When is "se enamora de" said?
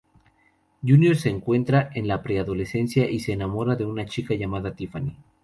3.19-3.85